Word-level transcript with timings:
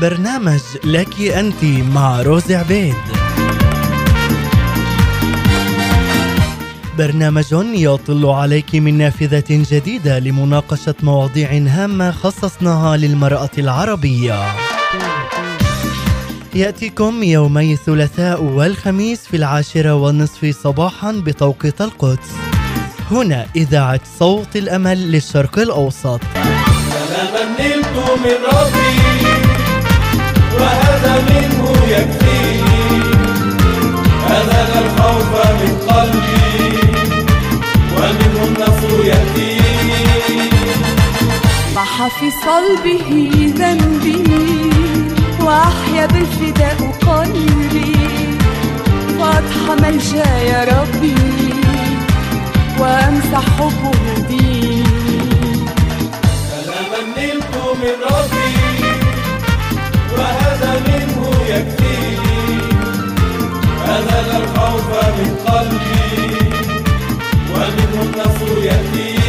برنامج 0.00 0.60
لك 0.84 1.20
أنت 1.20 1.64
مع 1.64 2.22
روز 2.22 2.52
عبيد. 2.52 2.94
برنامج 6.98 7.44
يطل 7.74 8.26
عليك 8.26 8.74
من 8.74 8.98
نافذة 8.98 9.44
جديدة 9.50 10.18
لمناقشة 10.18 10.94
مواضيع 11.02 11.50
هامة 11.52 12.10
خصصناها 12.10 12.96
للمرأة 12.96 13.50
العربية. 13.58 14.42
يأتيكم 16.54 17.22
يومي 17.22 17.72
الثلاثاء 17.72 18.42
والخميس 18.42 19.20
في 19.26 19.36
العاشرة 19.36 19.94
والنصف 19.94 20.62
صباحا 20.62 21.12
بتوقيت 21.12 21.80
القدس. 21.80 22.30
هنا 23.10 23.46
إذاعة 23.56 24.00
صوت 24.18 24.56
الأمل 24.56 25.12
للشرق 25.12 25.58
الأوسط. 25.58 26.20
سلاما 26.34 27.44
نلت 27.60 27.86
من 28.24 28.36
ربي. 28.52 29.07
وهذا 30.98 31.22
منه 31.30 31.64
يكفيني 31.88 32.82
الخوف 34.78 35.32
من 35.58 35.72
قلبي. 35.88 36.48
ومنه 37.96 38.40
النصر 38.44 39.04
يأتيني 39.04 40.50
ضحى 41.74 42.08
في 42.20 42.28
صلبه 42.30 43.08
ذنبي 43.58 44.24
وأحيا 45.40 46.04
بالفداء 46.06 46.78
قلبي. 47.06 47.96
فأضحى 49.18 49.74
ملجا 49.82 50.30
يا 50.38 50.60
ربي 50.64 51.14
وأمسح 52.78 53.44
حبه 53.58 54.02
دي 54.28 54.82
سلاما 56.50 57.00
نلت 57.16 57.54
من 57.82 57.96
ربي. 58.10 58.47
أزال 63.98 64.42
الخوف 64.42 64.88
من 65.18 65.36
قلبي 65.46 66.38
ومنه 67.54 68.02
النصر 68.02 68.58
يأتيني 68.64 69.27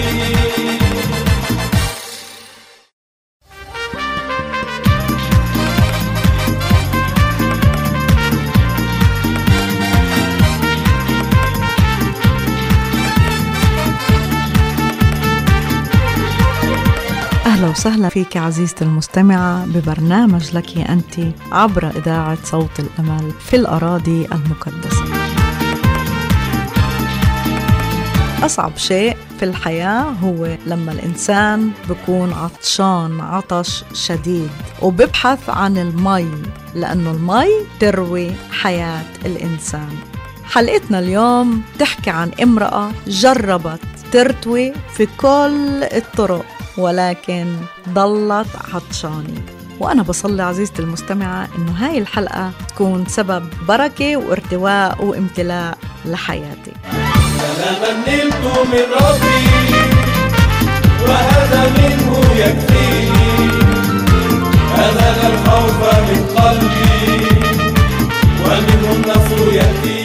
وسهلا 17.79 18.09
فيك 18.09 18.37
عزيزتي 18.37 18.83
المستمعة 18.83 19.65
ببرنامج 19.65 20.55
لك 20.55 20.77
أنت 20.77 21.13
عبر 21.51 21.89
إذاعة 21.89 22.37
صوت 22.43 22.79
الأمل 22.79 23.31
في 23.31 23.55
الأراضي 23.55 24.25
المقدسة. 24.25 25.03
أصعب 28.45 28.77
شيء 28.77 29.17
في 29.39 29.45
الحياة 29.45 30.01
هو 30.01 30.57
لما 30.65 30.91
الإنسان 30.91 31.71
بيكون 31.87 32.33
عطشان 32.33 33.21
عطش 33.21 33.83
شديد 33.93 34.49
وببحث 34.81 35.49
عن 35.49 35.77
المي 35.77 36.31
لأنه 36.75 37.11
المي 37.11 37.49
تروي 37.79 38.31
حياة 38.51 39.03
الإنسان. 39.25 39.95
حلقتنا 40.43 40.99
اليوم 40.99 41.61
تحكي 41.79 42.09
عن 42.09 42.31
امرأة 42.43 42.91
جربت 43.07 43.98
ترتوي 44.11 44.73
في 44.97 45.05
كل 45.17 45.83
الطرق 45.83 46.45
ولكن 46.77 47.55
ضلت 47.89 48.47
عطشانة 48.73 49.41
وأنا 49.79 50.03
بصلي 50.03 50.43
عزيزتي 50.43 50.81
المستمعة 50.81 51.47
إنه 51.57 51.71
هاي 51.71 51.97
الحلقة 51.97 52.51
تكون 52.67 53.05
سبب 53.07 53.49
بركة 53.67 54.17
وارتواء 54.17 55.05
وامتلاء 55.05 55.77
لحياتك 56.05 56.73
سلاما 57.37 57.91
نلت 58.07 58.35
من 58.45 58.85
ربي 59.01 59.49
وهذا 61.07 61.69
منه 61.77 62.19
يكفيني 62.35 63.49
أزال 64.75 65.33
الخوف 65.33 65.83
من 65.83 66.25
قلبي 66.35 67.27
ومنه 68.45 68.91
النصر 68.95 69.53
يأتيني 69.53 69.98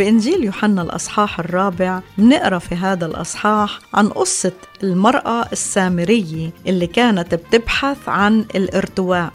بإنجيل 0.00 0.44
يوحنا 0.44 0.82
الأصحاح 0.82 1.40
الرابع 1.40 2.00
بنقرأ 2.18 2.58
في 2.58 2.74
هذا 2.74 3.06
الأصحاح 3.06 3.78
عن 3.94 4.08
قصة 4.08 4.52
المرأة 4.82 5.46
السامرية 5.52 6.50
اللي 6.66 6.86
كانت 6.86 7.34
بتبحث 7.34 8.08
عن 8.08 8.40
الارتواء. 8.54 9.30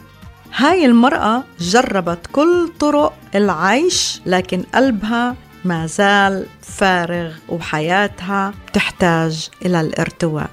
هاي 0.56 0.86
المرأة 0.86 1.44
جربت 1.60 2.20
كل 2.32 2.70
طرق 2.80 3.14
العيش 3.36 4.22
لكن 4.26 4.64
قلبها 4.76 5.36
ما 5.66 5.86
زال 5.86 6.46
فارغ 6.62 7.32
وحياتها 7.50 8.54
تحتاج 8.74 9.50
إلى 9.66 9.82
الارتواء. 9.82 10.50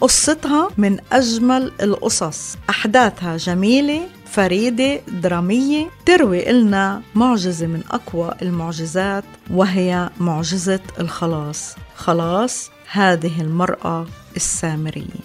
قصتها 0.00 0.68
من 0.76 0.98
أجمل 1.12 1.72
القصص 1.82 2.56
أحداثها 2.70 3.36
جميلة 3.36 4.08
فريدة 4.36 5.00
درامية 5.08 5.90
تروي 6.06 6.50
إلنا 6.50 7.02
معجزة 7.14 7.66
من 7.66 7.82
أقوى 7.90 8.34
المعجزات 8.42 9.24
وهي 9.50 10.10
معجزة 10.20 10.80
الخلاص. 11.00 11.74
خلاص 11.96 12.70
هذه 12.90 13.40
المرأة 13.40 14.06
السامرية. 14.36 15.20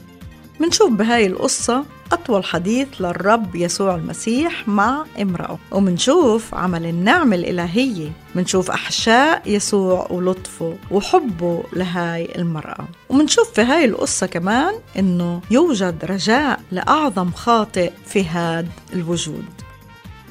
منشوف 0.59 0.91
بهاي 0.91 1.27
القصة 1.27 1.85
أطول 2.11 2.45
حديث 2.45 2.87
للرب 2.99 3.55
يسوع 3.55 3.95
المسيح 3.95 4.67
مع 4.67 5.05
امرأة. 5.21 5.59
ومنشوف 5.71 6.55
عمل 6.55 6.85
النعمة 6.85 7.35
الإلهية. 7.35 8.11
منشوف 8.35 8.71
أحشاء 8.71 9.41
يسوع 9.45 10.07
ولطفه 10.09 10.77
وحبه 10.91 11.63
لهاي 11.73 12.35
المرأة. 12.35 12.87
ومنشوف 13.09 13.51
في 13.53 13.61
هاي 13.61 13.85
القصة 13.85 14.27
كمان 14.27 14.73
إنه 14.99 15.41
يوجد 15.51 16.05
رجاء 16.05 16.59
لأعظم 16.71 17.31
خاطئ 17.31 17.91
في 18.05 18.25
هذا 18.25 18.67
الوجود. 18.93 19.45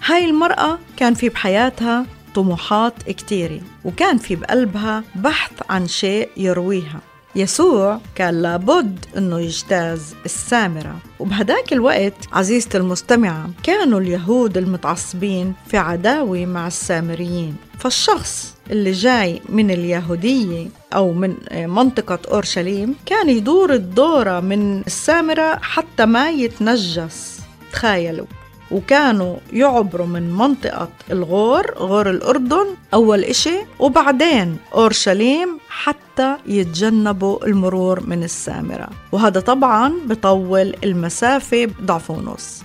هاي 0.05 0.25
المرأة 0.31 0.79
كان 0.97 1.15
في 1.15 1.29
بحياتها 1.29 2.07
طموحات 2.35 3.03
كتيرة 3.03 3.61
وكان 3.85 4.19
في 4.19 4.37
بقلبها 4.37 5.05
بحث 5.15 5.53
عن 5.71 5.87
شيء 5.87 6.29
يرويها. 6.37 7.01
يسوع 7.37 8.01
كان 8.15 8.43
لابد 8.43 9.05
إنه 9.17 9.41
يجتاز 9.41 10.15
السامرة. 10.25 10.97
وبهداك 11.19 11.73
الوقت 11.73 12.15
عزيزتي 12.33 12.79
المستمعة 12.79 13.51
كانوا 13.63 14.01
اليهود 14.01 14.57
المتعصبين 14.59 15.55
في 15.67 15.77
عداوة 15.79 16.47
مع 16.47 16.67
السامريين. 16.67 17.57
فالشخص 17.79 18.55
اللي 18.71 18.93
جاي 18.93 19.43
من 19.49 19.71
اليهودية 19.71 20.69
أو 20.95 21.13
من 21.13 21.35
منطقة 21.51 22.19
أورشليم 22.33 22.95
كان 23.07 23.29
يدور 23.29 23.73
الدورة 23.73 24.41
من 24.41 24.81
السامرة 24.81 25.59
حتى 25.63 26.07
ما 26.07 26.31
يتنجس. 26.31 27.41
تخيلوا. 27.73 28.27
وكانوا 28.71 29.37
يعبروا 29.53 30.07
من 30.07 30.35
منطقة 30.35 30.89
الغور 31.11 31.75
غور 31.79 32.11
الأردن 32.11 32.67
أول 32.95 33.25
إشي 33.25 33.59
وبعدين 33.79 34.57
أورشليم 34.75 35.59
حتى 35.69 36.37
يتجنبوا 36.47 37.47
المرور 37.47 38.07
من 38.07 38.23
السامرة. 38.23 38.89
وهذا 39.13 39.41
طبعا 39.41 39.93
بطول 40.07 40.75
المسافة 40.85 41.69
ضعف 41.83 42.11
ونص 42.11 42.63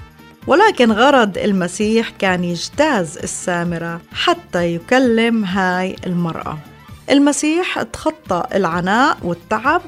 ولكن 0.47 0.91
غرض 0.91 1.37
المسيح 1.37 2.09
كان 2.09 2.43
يجتاز 2.43 3.17
السامرة 3.17 4.01
حتى 4.13 4.75
يكلم 4.75 5.45
هاي 5.45 5.95
المرأة. 6.05 6.57
المسيح 7.09 7.81
تخطى 7.83 8.43
العناء 8.55 9.17
والتعب 9.23 9.81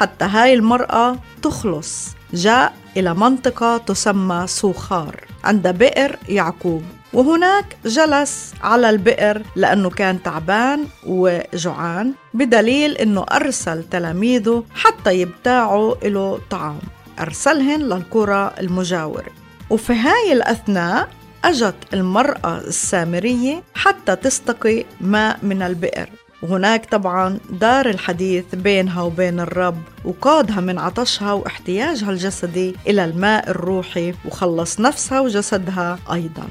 حتى 0.00 0.24
هاي 0.24 0.54
المرأة 0.54 1.16
تخلص. 1.42 2.08
جاء 2.32 2.72
إلى 2.96 3.14
منطقة 3.14 3.76
تسمى 3.76 4.46
سوخار 4.46 5.24
عند 5.44 5.68
بئر 5.68 6.16
يعقوب. 6.28 6.82
وهناك 7.12 7.76
جلس 7.84 8.54
على 8.62 8.90
البئر 8.90 9.42
لأنه 9.56 9.90
كان 9.90 10.22
تعبان 10.22 10.86
وجوعان 11.06 12.12
بدليل 12.34 12.96
أنه 12.96 13.26
أرسل 13.32 13.84
تلاميذه 13.90 14.64
حتى 14.74 15.20
يبتاعوا 15.20 15.94
له 16.02 16.40
طعام. 16.50 16.78
أرسلهن 17.20 17.80
للقرى 17.80 18.54
المجاورة. 18.60 19.30
وفي 19.70 19.92
هاي 19.92 20.32
الأثناء 20.32 21.08
أجت 21.44 21.74
المرأة 21.94 22.58
السامرية 22.58 23.62
حتى 23.74 24.16
تستقي 24.16 24.84
ماء 25.00 25.38
من 25.42 25.62
البئر. 25.62 26.08
وهناك 26.42 26.86
طبعا 26.86 27.38
دار 27.50 27.90
الحديث 27.90 28.44
بينها 28.54 29.02
وبين 29.02 29.40
الرب 29.40 29.82
وقادها 30.04 30.60
من 30.60 30.78
عطشها 30.78 31.32
واحتياجها 31.32 32.10
الجسدي 32.10 32.76
إلى 32.86 33.04
الماء 33.04 33.50
الروحي 33.50 34.14
وخلص 34.24 34.80
نفسها 34.80 35.20
وجسدها 35.20 35.98
أيضا. 36.12 36.48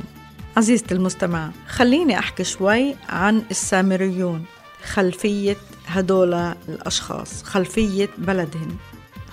عزيزتي 0.57 0.93
المستمع 0.93 1.49
خليني 1.67 2.19
أحكي 2.19 2.43
شوي 2.43 2.95
عن 3.09 3.41
السامريون 3.51 4.45
خلفية 4.83 5.57
هدول 5.87 6.33
الأشخاص 6.69 7.43
خلفية 7.43 8.09
بلدهم. 8.17 8.77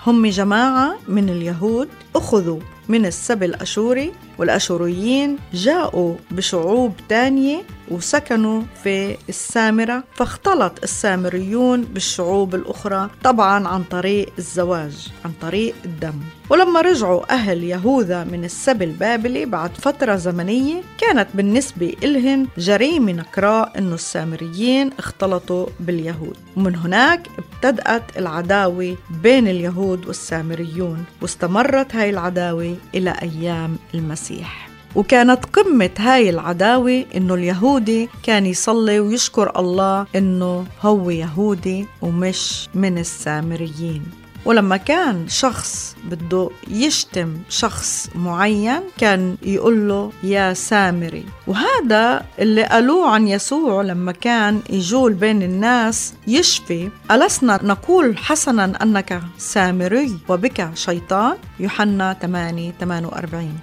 هم 0.07 0.25
جماعة 0.25 0.97
من 1.07 1.29
اليهود 1.29 1.89
أخذوا 2.15 2.59
من 2.89 3.05
السبي 3.05 3.45
الأشوري 3.45 4.11
والأشوريين 4.37 5.37
جاءوا 5.53 6.15
بشعوب 6.31 6.93
تانية 7.09 7.63
وسكنوا 7.91 8.61
في 8.83 9.17
السامرة 9.29 10.03
فاختلط 10.13 10.73
السامريون 10.83 11.81
بالشعوب 11.81 12.55
الأخرى 12.55 13.09
طبعا 13.23 13.67
عن 13.67 13.83
طريق 13.83 14.33
الزواج 14.37 15.07
عن 15.25 15.31
طريق 15.41 15.75
الدم. 15.85 16.19
ولما 16.49 16.81
رجعوا 16.81 17.33
أهل 17.33 17.63
يهوذا 17.63 18.23
من 18.23 18.43
السبي 18.45 18.85
البابلي 18.85 19.45
بعد 19.45 19.71
فترة 19.77 20.15
زمنية 20.15 20.81
كانت 20.97 21.27
بالنسبة 21.33 21.93
إلهن 22.03 22.47
جريمة 22.57 23.11
نكراء 23.11 23.77
أنه 23.77 23.95
السامريين 23.95 24.89
اختلطوا 24.99 25.65
باليهود. 25.79 26.37
ومن 26.57 26.75
هناك 26.75 27.27
ابتدأت 27.37 28.17
العداوة 28.17 28.95
بين 29.23 29.47
اليهود 29.47 30.07
والسامريون 30.07 31.05
واستمرت 31.21 31.95
هاي 31.95 32.09
العداوة 32.09 32.75
إلى 32.95 33.15
أيام 33.21 33.77
المسيح. 33.93 34.69
وكانت 34.95 35.45
قمة 35.45 35.89
هاي 35.99 36.29
العداوة 36.29 37.05
إنه 37.15 37.33
اليهودي 37.33 38.09
كان 38.23 38.45
يصلي 38.45 38.99
ويشكر 38.99 39.59
الله 39.59 40.05
إنه 40.15 40.65
هو 40.81 41.09
يهودي 41.09 41.85
ومش 42.01 42.69
من 42.75 42.97
السامريين. 42.97 44.03
ولما 44.47 44.77
كان 44.77 45.27
شخص 45.27 45.95
بده 46.05 46.49
يشتم 46.67 47.37
شخص 47.49 48.09
معين 48.15 48.81
كان 48.97 49.35
يقول 49.41 49.87
له 49.87 50.11
يا 50.23 50.53
سامري. 50.53 51.25
وهذا 51.47 52.25
اللي 52.39 52.63
قالوه 52.63 53.09
عن 53.09 53.27
يسوع 53.27 53.81
لما 53.81 54.11
كان 54.11 54.61
يجول 54.69 55.13
بين 55.13 55.43
الناس 55.43 56.13
يشفي 56.27 56.89
ألسنا 57.11 57.59
نقول 57.63 58.17
حسنا 58.17 58.83
أنك 58.83 59.21
سامري 59.37 60.17
وبك 60.29 60.69
شيطان؟ 60.73 61.35
يوحنا 61.59 62.13
8 62.21 62.73
48 62.79 63.59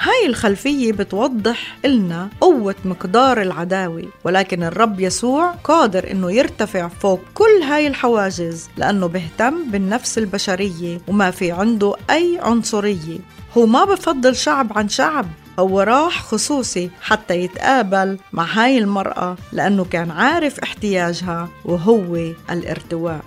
هاي 0.00 0.26
الخلفية 0.26 0.92
بتوضح 0.92 1.76
إلنا 1.84 2.28
قوة 2.40 2.74
مقدار 2.84 3.42
العداوة 3.42 4.04
ولكن 4.24 4.62
الرب 4.62 5.00
يسوع 5.00 5.50
قادر 5.50 6.10
إنه 6.10 6.32
يرتفع 6.32 6.88
فوق 6.88 7.20
كل 7.34 7.62
هاي 7.68 7.86
الحواجز 7.86 8.68
لأنه 8.76 9.06
بيهتم 9.06 9.70
بالنفس 9.70 10.18
البشرية 10.18 11.00
وما 11.08 11.30
في 11.30 11.52
عنده 11.52 11.94
أي 12.10 12.38
عنصرية. 12.42 13.18
هو 13.56 13.66
ما 13.66 13.84
بفضل 13.84 14.36
شعب 14.36 14.78
عن 14.78 14.88
شعب 14.88 15.26
هو 15.58 15.80
راح 15.80 16.22
خصوصي 16.22 16.90
حتى 17.00 17.34
يتقابل 17.40 18.18
مع 18.32 18.44
هاي 18.44 18.78
المرأة 18.78 19.36
لأنه 19.52 19.84
كان 19.84 20.10
عارف 20.10 20.60
احتياجها 20.60 21.48
وهو 21.64 22.16
الارتواء. 22.50 23.20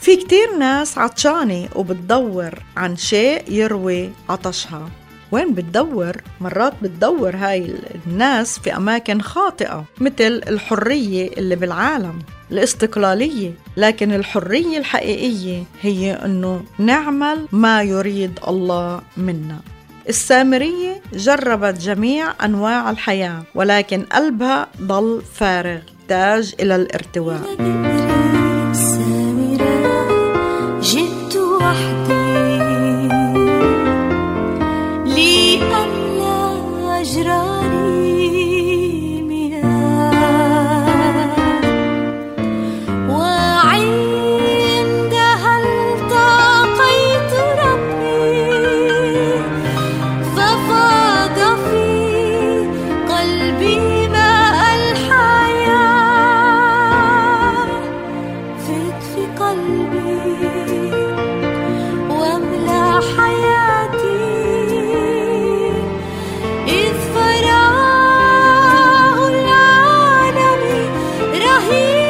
في 0.00 0.16
كتير 0.16 0.56
ناس 0.58 0.98
عطشانة 0.98 1.68
وبتدور 1.74 2.50
عن 2.76 2.96
شيء 2.96 3.42
يروي 3.48 4.10
عطشها. 4.28 4.88
وين 5.34 5.54
بتدور؟ 5.54 6.16
مرات 6.40 6.72
بتدور 6.82 7.36
هاي 7.36 7.74
الناس 8.06 8.58
في 8.58 8.76
أماكن 8.76 9.20
خاطئة 9.20 9.84
مثل 10.00 10.42
الحرية 10.48 11.30
اللي 11.38 11.56
بالعالم 11.56 12.18
الاستقلالية. 12.50 13.52
لكن 13.76 14.12
الحرية 14.12 14.78
الحقيقية 14.78 15.62
هي 15.82 16.12
أنه 16.12 16.62
نعمل 16.78 17.48
ما 17.52 17.82
يريد 17.82 18.38
الله 18.48 19.00
منا. 19.16 19.58
السامرية 20.08 21.00
جربت 21.12 21.80
جميع 21.80 22.32
أنواع 22.44 22.90
الحياة 22.90 23.42
ولكن 23.54 24.02
قلبها 24.02 24.68
ضل 24.80 25.22
فارغ 25.34 25.80
تاج 26.08 26.54
إلى 26.60 26.76
الارتواء. 26.76 28.03
here. 71.70 72.03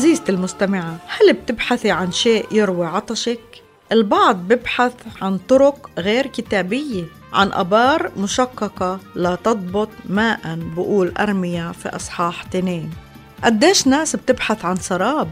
عزيزتي 0.00 0.32
المستمعة 0.32 0.96
هل 1.06 1.32
بتبحثي 1.32 1.90
عن 1.90 2.12
شيء 2.12 2.46
يروي 2.52 2.86
عطشك؟ 2.86 3.40
البعض 3.92 4.36
ببحث 4.36 4.92
عن 5.22 5.38
طرق 5.38 5.90
غير 5.98 6.26
كتابية 6.26 7.04
عن 7.32 7.52
أبار 7.52 8.10
مشققة 8.16 9.00
لا 9.14 9.34
تضبط 9.34 9.88
ماء 10.08 10.58
بقول 10.76 11.12
أرميا 11.18 11.72
في 11.72 11.88
أصحاح 11.88 12.42
تنين. 12.42 12.90
قديش 13.44 13.86
ناس 13.86 14.16
بتبحث 14.16 14.64
عن 14.64 14.76
سراب؟ 14.76 15.28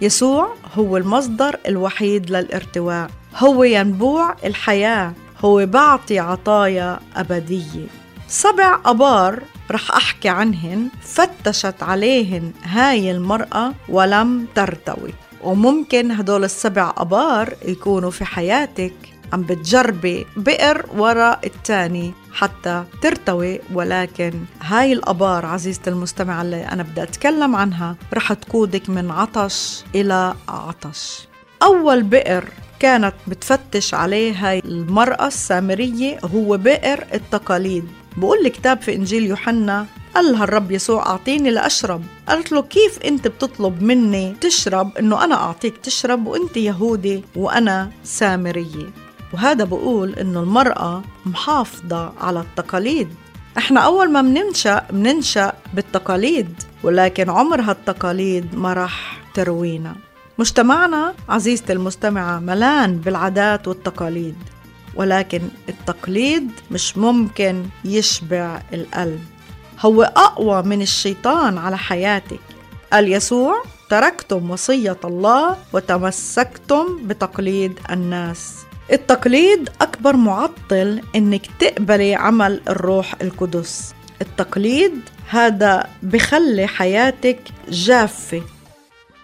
يسوع 0.00 0.54
هو 0.74 0.96
المصدر 0.96 1.58
الوحيد 1.68 2.30
للارتواء 2.30 3.10
هو 3.36 3.64
ينبوع 3.64 4.36
الحياة 4.44 5.12
هو 5.44 5.66
بعطي 5.66 6.18
عطايا 6.18 7.00
أبدية. 7.16 7.86
سبع 8.28 8.78
أبار 8.84 9.42
رح 9.70 9.90
أحكي 9.90 10.28
عنهن 10.28 10.88
فتشت 11.02 11.82
عليهن 11.82 12.52
هاي 12.62 13.10
المرأة 13.10 13.74
ولم 13.88 14.46
ترتوي. 14.54 15.14
وممكن 15.44 16.10
هدول 16.10 16.44
السبع 16.44 16.92
أبار 16.96 17.54
يكونوا 17.64 18.10
في 18.10 18.24
حياتك 18.24 18.94
عم 19.32 19.42
بتجربي 19.42 20.26
بئر 20.36 20.86
وراء 20.96 21.40
التاني 21.46 22.12
حتى 22.32 22.84
ترتوي. 23.02 23.60
ولكن 23.72 24.32
هاي 24.60 24.92
الأبار 24.92 25.46
عزيزتي 25.46 25.90
المستمع 25.90 26.42
اللي 26.42 26.68
أنا 26.68 26.82
بدي 26.82 27.02
أتكلم 27.02 27.56
عنها 27.56 27.96
رح 28.14 28.32
تقودك 28.32 28.90
من 28.90 29.10
عطش 29.10 29.84
إلى 29.94 30.34
عطش 30.48 31.28
أول 31.62 32.02
بئر 32.02 32.44
كانت 32.80 33.14
بتفتش 33.26 33.94
عليه 33.94 34.32
هاي 34.32 34.58
المرأة 34.64 35.26
السامرية 35.26 36.18
هو 36.24 36.56
بئر 36.56 37.04
التقاليد. 37.14 37.88
بقول 38.18 38.46
الكتاب 38.46 38.80
في 38.80 38.94
إنجيل 38.94 39.24
يوحنا 39.24 39.86
قال 40.14 40.32
لها 40.32 40.44
الرب 40.44 40.70
يسوع 40.70 41.06
أعطيني 41.06 41.50
لأشرب. 41.50 42.02
قالت 42.28 42.52
له 42.52 42.62
كيف 42.62 42.98
أنت 43.04 43.28
بتطلب 43.28 43.82
مني 43.82 44.36
تشرب؟ 44.40 44.98
أنه 44.98 45.24
أنا 45.24 45.34
أعطيك 45.34 45.76
تشرب 45.76 46.26
وأنت 46.26 46.56
يهودي 46.56 47.24
وأنا 47.36 47.90
سامرية. 48.04 48.86
وهذا 49.32 49.64
بقول 49.64 50.14
أنه 50.14 50.40
المرأة 50.40 51.02
محافظة 51.26 52.12
على 52.20 52.40
التقاليد. 52.40 53.08
إحنا 53.58 53.80
أول 53.80 54.10
ما 54.10 54.22
مننشأ 54.22 54.86
مننشأ 54.92 55.52
بالتقاليد 55.74 56.62
ولكن 56.82 57.30
عمر 57.30 57.60
هالتقاليد 57.60 58.54
ما 58.54 58.72
راح 58.72 59.20
تروينا. 59.34 59.96
مجتمعنا 60.38 61.14
عزيزتي 61.28 61.72
المستمعة 61.72 62.38
ملان 62.38 62.96
بالعادات 62.96 63.68
والتقاليد. 63.68 64.36
ولكن 64.98 65.40
التقليد 65.68 66.50
مش 66.70 66.96
ممكن 66.96 67.64
يشبع 67.84 68.62
القلب. 68.74 69.24
هو 69.80 70.02
أقوى 70.02 70.62
من 70.62 70.82
الشيطان 70.82 71.58
على 71.58 71.78
حياتك. 71.78 72.40
قال 72.92 73.12
يسوع 73.12 73.62
تركتم 73.90 74.50
وصية 74.50 74.96
الله 75.04 75.56
وتمسكتم 75.72 76.98
بتقليد 77.06 77.78
الناس. 77.90 78.54
التقليد 78.92 79.70
أكبر 79.80 80.16
معطل 80.16 81.02
إنك 81.16 81.46
تقبلي 81.58 82.14
عمل 82.14 82.60
الروح 82.68 83.14
القدس. 83.22 83.94
التقليد 84.22 85.00
هذا 85.28 85.86
بخلي 86.02 86.66
حياتك 86.66 87.38
جافة. 87.68 88.42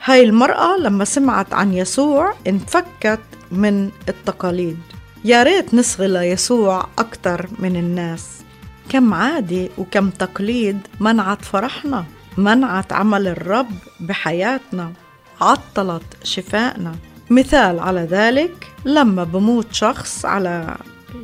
هاي 0.04 0.25
المرأة 0.25 0.76
لما 0.76 1.04
سمعت 1.04 1.54
عن 1.54 1.73
يسوع 1.73 2.35
انفكت 2.47 3.21
من 3.52 3.90
التقاليد. 4.09 4.78
يا 5.25 5.43
ريت 5.43 5.75
نصغي 5.75 6.09
ليسوع 6.09 6.87
أكتر 6.99 7.49
من 7.59 7.76
الناس. 7.76 8.28
كم 8.88 9.14
عادة 9.14 9.69
وكم 9.78 10.11
تقليد 10.11 10.78
منعت 11.00 11.45
فرحنا 11.45 12.04
منعت 12.37 12.93
عمل 12.93 13.26
الرب 13.26 13.71
بحياتنا 14.00 14.93
عطلت 15.40 16.02
شفائنا. 16.23 16.95
مثال 17.31 17.81
على 17.81 18.00
ذلك 18.00 18.66
لما 18.85 19.25
بموت 19.25 19.66
شخص 19.73 20.25
على 20.25 20.76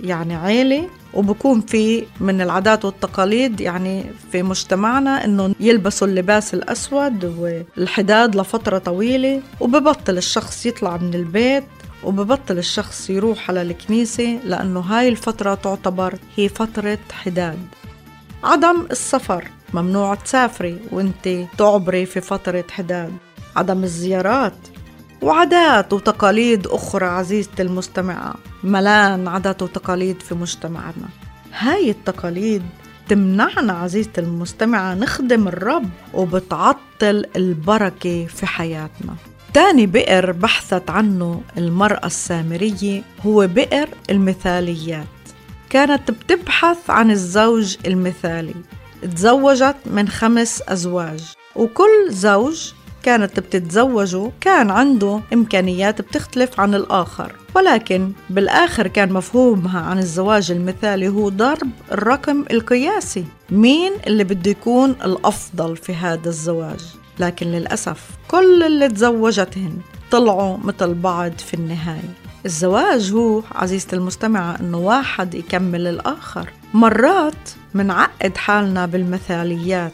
يعني 0.02 0.36
عيلة 0.36 0.88
وبكون 1.14 1.60
في 1.60 2.04
من 2.20 2.40
العادات 2.40 2.84
والتقاليد 2.84 3.60
يعني 3.60 4.04
في 4.32 4.42
مجتمعنا 4.42 5.24
إنه 5.24 5.54
يلبسوا 5.60 6.06
اللباس 6.06 6.54
الأسود 6.54 7.24
والحداد 7.24 8.36
لفترة 8.36 8.78
طويلة 8.78 9.42
وببطل 9.60 10.16
الشخص 10.16 10.66
يطلع 10.66 10.96
من 10.96 11.14
البيت 11.14 11.64
وببطل 12.04 12.58
الشخص 12.58 13.10
يروح 13.10 13.50
على 13.50 13.62
الكنيسة 13.62 14.40
لأنه 14.44 14.80
هاي 14.80 15.08
الفترة 15.08 15.54
تعتبر 15.54 16.14
هي 16.36 16.48
فترة 16.48 16.98
حداد. 17.12 17.58
عدم 18.44 18.86
السفر 18.90 19.48
ممنوع 19.74 20.14
تسافري 20.14 20.78
وانت 20.92 21.28
تعبري 21.58 22.06
في 22.06 22.20
فترة 22.20 22.64
حداد. 22.70 23.12
عدم 23.56 23.84
الزيارات 23.84 24.54
وعادات 25.22 25.92
وتقاليد 25.92 26.66
أخرى 26.66 27.06
عزيزتي 27.06 27.62
المستمعة 27.62 28.34
ملان 28.64 29.28
عادات 29.28 29.62
وتقاليد 29.62 30.20
في 30.20 30.34
مجتمعنا. 30.34 31.08
هاي 31.52 31.90
التقاليد 31.90 32.62
تمنعنا 33.08 33.72
عزيزتي 33.72 34.20
المستمعة 34.20 34.94
نخدم 34.94 35.48
الرب 35.48 35.88
وبتعطل 36.14 37.24
البركة 37.36 38.26
في 38.26 38.46
حياتنا. 38.46 39.14
تاني 39.54 39.86
بئر 39.86 40.32
بحثت 40.32 40.90
عنه 40.90 41.42
المرأة 41.58 42.06
السامرية 42.06 43.02
هو 43.26 43.46
بئر 43.46 43.88
المثاليات. 44.10 45.06
كانت 45.70 46.10
بتبحث 46.10 46.90
عن 46.90 47.10
الزوج 47.10 47.76
المثالي. 47.86 48.54
تزوجت 49.14 49.76
من 49.86 50.08
خمس 50.08 50.62
أزواج. 50.68 51.20
وكل 51.56 52.06
زوج 52.08 52.72
كانت 53.02 53.40
بتتزوجه 53.40 54.30
كان 54.40 54.70
عنده 54.70 55.20
إمكانيات 55.32 56.00
بتختلف 56.00 56.60
عن 56.60 56.74
الآخر. 56.74 57.32
ولكن 57.54 58.12
بالآخر 58.30 58.86
كان 58.86 59.12
مفهومها 59.12 59.80
عن 59.80 59.98
الزواج 59.98 60.50
المثالي 60.50 61.08
هو 61.08 61.28
ضرب 61.28 61.70
الرقم 61.92 62.44
القياسي. 62.50 63.24
مين 63.50 63.92
اللي 64.06 64.24
بده 64.24 64.50
يكون 64.50 64.90
الأفضل 64.90 65.76
في 65.76 65.94
هذا 65.94 66.28
الزواج؟ 66.28 66.99
لكن 67.20 67.46
للأسف 67.46 68.10
كل 68.28 68.62
اللي 68.62 68.88
تزوجتهن 68.88 69.78
طلعوا 70.10 70.56
مثل 70.64 70.94
بعض 70.94 71.32
في 71.32 71.54
النهاية. 71.54 72.14
الزواج 72.46 73.12
هو 73.12 73.42
عزيزتي 73.52 73.96
المستمعة 73.96 74.56
أنه 74.60 74.78
واحد 74.78 75.34
يكمل 75.34 75.86
الآخر. 75.86 76.50
مرات 76.74 77.50
منعقد 77.74 78.36
حالنا 78.36 78.86
بالمثاليات 78.86 79.92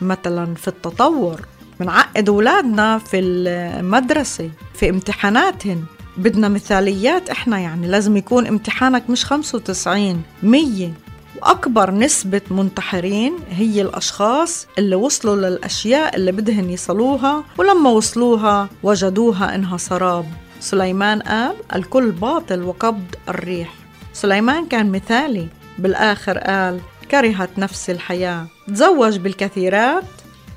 مثلا 0.00 0.54
في 0.54 0.68
التطور 0.68 1.40
منعقد 1.80 2.28
أولادنا 2.28 2.98
في 2.98 3.18
المدرسة 3.20 4.50
في 4.74 4.90
امتحاناتهن. 4.90 5.84
بدنا 6.16 6.48
مثاليات 6.48 7.30
إحنا 7.30 7.58
يعني 7.58 7.86
لازم 7.86 8.16
يكون 8.16 8.46
امتحانك 8.46 9.10
مش 9.10 9.24
95 9.24 10.22
100 10.42 10.90
وأكبر 11.36 11.90
نسبة 11.90 12.40
منتحرين 12.50 13.36
هي 13.50 13.82
الأشخاص 13.82 14.66
اللي 14.78 14.96
وصلوا 14.96 15.36
للأشياء 15.36 16.16
اللي 16.16 16.32
بدهن 16.32 16.70
يصلوها 16.70 17.44
ولما 17.58 17.90
وصلوها 17.90 18.68
وجدوها 18.82 19.54
إنها 19.54 19.76
سراب. 19.76 20.26
سليمان 20.60 21.22
قال 21.22 21.54
الكل 21.74 22.10
باطل 22.10 22.62
وقبض 22.62 23.14
الريح. 23.28 23.74
سليمان 24.12 24.66
كان 24.66 24.92
مثالي. 24.92 25.48
بالآخر 25.78 26.38
قال 26.38 26.80
كرهت 27.10 27.58
نفسي 27.58 27.92
الحياة. 27.92 28.46
تزوج 28.68 29.16
بالكثيرات 29.16 30.04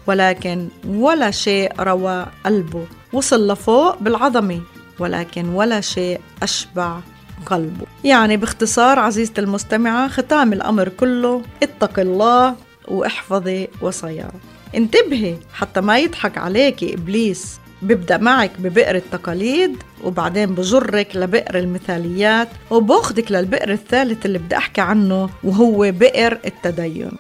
ولكن 0.08 0.68
ولا 0.88 1.32
شيء 1.32 1.72
روى 1.80 2.26
قلبه. 2.46 2.86
وصل 3.14 3.52
لفوق 3.52 4.00
بالعظمة 4.00 4.62
ولكن 5.00 5.50
ولا 5.50 5.82
شيء 5.82 6.22
أشبع. 6.44 7.00
قلبه. 7.46 7.86
يعني 8.04 8.38
باختصار 8.38 9.00
عزيزتي 9.00 9.42
المستمعة 9.42 10.08
ختام 10.08 10.54
الأمر 10.54 10.90
كله 10.90 11.42
اتق 11.64 12.00
الله 12.00 12.56
واحفظي 12.88 13.68
وصاياه 13.82 14.32
انتبهي 14.76 15.36
حتى 15.54 15.82
ما 15.82 16.00
يضحك 16.00 16.38
عليك 16.38 16.84
إبليس 16.84 17.60
بيبدأ 17.82 18.18
معك 18.18 18.52
ببئر 18.60 18.96
التقاليد 18.96 19.84
وبعدين 20.04 20.56
بجرك 20.56 21.16
لبئر 21.16 21.60
المثاليات 21.60 22.48
وباخدك 22.72 23.32
للبئر 23.32 23.72
الثالث 23.72 24.26
اللي 24.26 24.38
بدي 24.38 24.58
أحكي 24.58 24.82
عنه 24.82 25.30
وهو 25.44 25.92
بئر 25.92 26.40
التدين. 26.46 27.12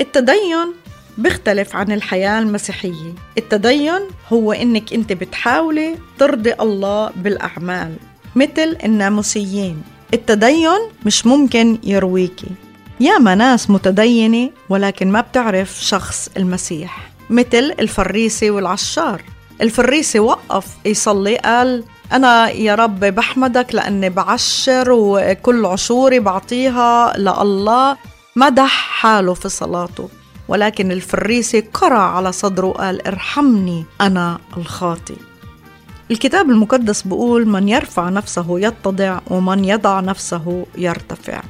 التدين 0.00 0.74
بيختلف 1.18 1.76
عن 1.76 1.92
الحياة 1.92 2.38
المسيحية. 2.38 3.14
التدين 3.38 4.00
هو 4.32 4.52
إنك 4.52 4.92
أنت 4.92 5.12
بتحاولي 5.12 5.96
ترضي 6.18 6.54
الله 6.60 7.10
بالأعمال. 7.16 7.96
مثل 8.36 8.76
الناموسيين. 8.84 9.82
التدين 10.14 10.78
مش 11.06 11.26
ممكن 11.26 11.78
يرويكي. 11.84 12.48
ياما 13.00 13.34
ناس 13.34 13.70
متدينة 13.70 14.50
ولكن 14.68 15.12
ما 15.12 15.20
بتعرف 15.20 15.80
شخص 15.80 16.28
المسيح. 16.36 17.10
مثل 17.30 17.74
الفريسي 17.80 18.50
والعشار. 18.50 19.22
الفريسي 19.60 20.18
وقف 20.18 20.66
يصلي 20.84 21.36
قال 21.36 21.84
أنا 22.12 22.50
يا 22.50 22.74
رب 22.74 23.00
بحمدك 23.00 23.74
لأني 23.74 24.10
بعشر 24.10 24.86
وكل 24.90 25.66
عشوري 25.66 26.18
بعطيها 26.20 27.18
لله. 27.18 27.96
مدح 28.36 28.70
حاله 28.70 29.34
في 29.34 29.48
صلاته. 29.48 30.08
ولكن 30.48 30.92
الفريسي 30.92 31.60
قرع 31.60 32.16
على 32.16 32.32
صدره 32.32 32.66
وقال 32.66 33.06
ارحمني 33.06 33.84
أنا 34.00 34.38
الخاطي 34.56 35.16
الكتاب 36.12 36.50
المقدس 36.50 37.02
بيقول 37.02 37.48
من 37.48 37.68
يرفع 37.68 38.08
نفسه 38.08 38.60
يتضع 38.60 39.18
ومن 39.26 39.64
يضع 39.64 40.00
نفسه 40.00 40.66
يرتفع 40.78 41.42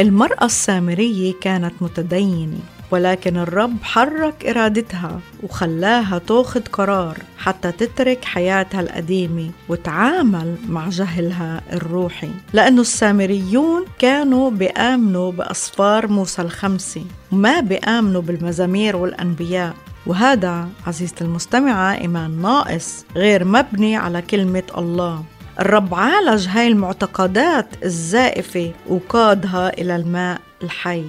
المرأة 0.00 0.44
السامرية 0.44 1.34
كانت 1.40 1.74
متدينة 1.80 2.58
ولكن 2.90 3.36
الرب 3.36 3.76
حرك 3.82 4.46
إرادتها 4.46 5.20
وخلاها 5.42 6.18
تاخد 6.18 6.68
قرار 6.68 7.18
حتى 7.38 7.72
تترك 7.72 8.24
حياتها 8.24 8.80
القديمة 8.80 9.50
وتعامل 9.68 10.54
مع 10.68 10.88
جهلها 10.88 11.62
الروحي. 11.72 12.30
لأنه 12.52 12.80
السامريون 12.80 13.84
كانوا 13.98 14.50
بيآمنوا 14.50 15.32
بأسفار 15.32 16.06
موسى 16.06 16.42
الخمسة 16.42 17.02
وما 17.32 17.60
بيآمنوا 17.60 18.22
بالمزامير 18.22 18.96
والأنبياء. 18.96 19.74
وهذا 20.06 20.68
عزيزتي 20.86 21.24
المستمعة 21.24 21.94
إيمان 21.94 22.42
ناقص 22.42 23.04
غير 23.16 23.44
مبني 23.44 23.96
على 23.96 24.22
كلمة 24.22 24.62
الله. 24.78 25.24
الرب 25.60 25.94
عالج 25.94 26.48
هاي 26.48 26.68
المعتقدات 26.68 27.66
الزائفة 27.84 28.72
وقادها 28.88 29.68
إلى 29.68 29.96
الماء 29.96 30.40
الحي. 30.62 31.04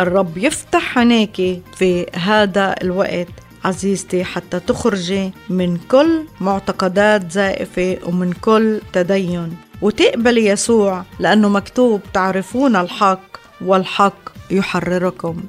الرب 0.00 0.38
يفتح 0.38 0.98
عينيك 0.98 1.62
في 1.76 2.06
هذا 2.14 2.74
الوقت 2.82 3.28
عزيزتي 3.64 4.24
حتى 4.24 4.60
تخرجي 4.60 5.32
من 5.50 5.76
كل 5.76 6.24
معتقدات 6.40 7.32
زائفة 7.32 7.98
ومن 8.06 8.32
كل 8.32 8.80
تدين. 8.92 9.56
وتقبلي 9.82 10.46
يسوع 10.46 11.04
لأنه 11.18 11.48
مكتوب 11.48 12.00
تعرفون 12.14 12.76
الحق 12.76 13.20
والحق 13.60 14.32
يحرركم. 14.50 15.42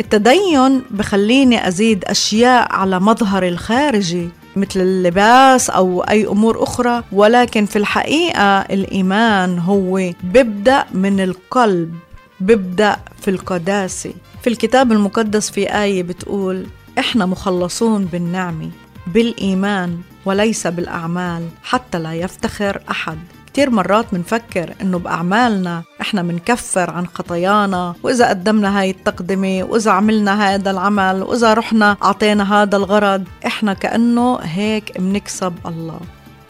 التدين 0.00 0.82
بخليني 0.90 1.68
أزيد 1.68 2.04
أشياء 2.04 2.72
على 2.72 3.00
مظهر 3.00 3.48
الخارجي 3.48 4.28
مثل 4.56 4.80
اللباس 4.80 5.70
أو 5.70 6.00
أي 6.00 6.26
أمور 6.26 6.62
أخرى. 6.62 7.02
ولكن 7.12 7.66
في 7.66 7.76
الحقيقة 7.76 8.58
الإيمان 8.60 9.58
هو 9.58 10.10
بيبدأ 10.24 10.84
من 10.92 11.20
القلب 11.20 11.94
بيبدأ 12.40 12.96
في 13.20 13.30
القداسة. 13.30 14.12
في 14.42 14.46
الكتاب 14.50 14.92
المقدس 14.92 15.50
في 15.50 15.82
آية 15.82 16.02
بتقول 16.02 16.66
إحنا 16.98 17.26
مخلصون 17.26 18.04
بالنعمة 18.04 18.70
بالإيمان 19.06 19.98
وليس 20.24 20.66
بالأعمال 20.66 21.48
حتى 21.62 21.98
لا 21.98 22.14
يفتخر 22.14 22.80
أحد. 22.90 23.18
كتير 23.56 23.70
مرات 23.70 24.14
منفكر 24.14 24.74
إنه 24.82 24.98
بأعمالنا 24.98 25.82
إحنا 26.00 26.22
منكفر 26.22 26.90
عن 26.90 27.06
خطايانا 27.06 27.94
وإذا 28.02 28.28
قدمنا 28.28 28.80
هاي 28.80 28.90
التقدمة 28.90 29.62
وإذا 29.70 29.90
عملنا 29.90 30.54
هذا 30.54 30.70
العمل 30.70 31.22
وإذا 31.22 31.54
رحنا 31.54 31.96
أعطينا 32.02 32.62
هذا 32.62 32.76
الغرض 32.76 33.24
إحنا 33.46 33.72
كأنه 33.74 34.38
هيك 34.42 35.00
منكسب 35.00 35.54
الله. 35.66 36.00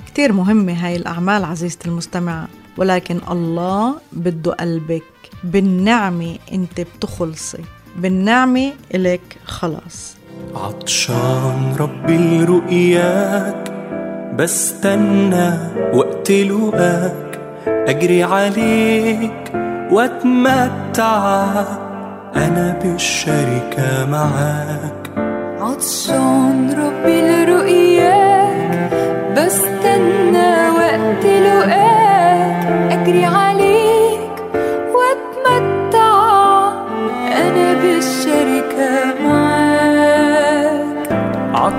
كتير 0.06 0.32
مهمة 0.32 0.86
هاي 0.86 0.96
الأعمال 0.96 1.44
عزيزتي 1.44 1.88
المستمعة 1.88 2.48
ولكن 2.76 3.20
الله 3.30 3.94
بده 4.12 4.52
قلبك. 4.52 5.02
بالنعمة 5.44 6.38
أنت 6.52 6.80
بتخلصي 6.80 7.62
بالنعمة 7.96 8.72
إلك 8.94 9.36
خلاص. 9.44 10.16
عطشان 10.54 11.76
ربي 11.78 12.44
رؤياك 12.44 13.75
بستنى 14.38 15.50
وقت 15.94 16.30
لقاك 16.30 17.40
أجري 17.66 18.22
عليك 18.22 19.52
وأتمتع. 19.90 21.50
أنا 22.36 22.78
بالشركة 22.82 24.06
معاك. 24.10 25.10
عطشان 25.60 26.74
ربي 26.78 27.20
لرؤياك 27.20 28.90
بستنى 29.36 30.70
وقت 30.70 31.24
لقاك 31.26 32.66
أجري 32.92 33.24
عليك 33.24 33.55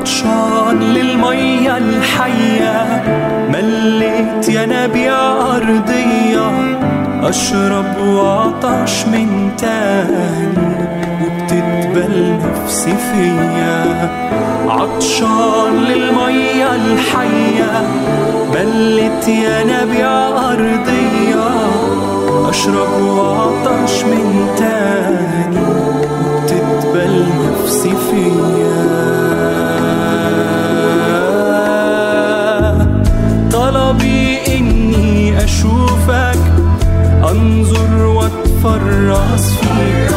عطشان 0.07 0.79
للمية 0.79 1.77
الحية. 1.77 3.03
مليت 3.49 4.49
ينابيع 4.49 5.15
أرضية 5.55 6.51
أشرب 7.23 7.97
وعطش 8.07 9.05
من 9.05 9.51
تاني 9.57 10.77
وبتدبل 11.21 12.37
نفسي 12.43 12.95
فيا. 12.95 14.09
عطشان 14.67 15.73
للمية 15.89 16.75
الحية 16.75 17.87
مليت 18.53 19.27
ينابيع 19.27 20.27
أرضية 20.51 21.49
أشرب 22.49 23.01
وعطش 23.01 24.03
من 24.03 24.47
تاني 24.57 25.59
وبتدبل 25.59 27.25
نفسي 27.51 27.89
فيا. 27.89 29.26
انظر 37.37 38.05
واتفرس 38.05 39.45
فيك. 39.51 40.11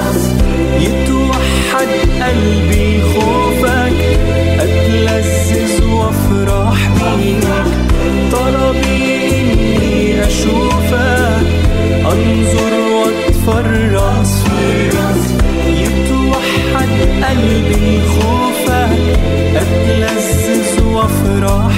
يتوحد 0.81 1.91
قلبي 2.23 3.01
خوفك 3.13 3.99
أتلذذ 4.61 5.85
وافرح 5.85 6.79
بيك. 7.01 7.47
طلبي 8.33 9.01
إني 9.41 10.27
أشوفك 10.27 11.47
أنظر 12.13 12.73
واتفرس 12.97 14.33
فيك. 14.45 14.95
يتوحد 15.83 16.93
قلبي 17.25 18.01
خوفك 18.13 19.01
أتلذذ 19.57 20.83
وافرح 20.85 21.70